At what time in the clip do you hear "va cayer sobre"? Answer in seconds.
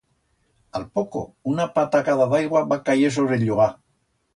2.75-3.41